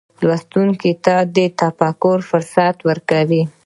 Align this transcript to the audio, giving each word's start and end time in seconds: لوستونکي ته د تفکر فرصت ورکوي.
لوستونکي 0.27 0.91
ته 1.05 1.15
د 1.35 1.37
تفکر 1.59 2.17
فرصت 2.29 2.77
ورکوي. 2.89 3.43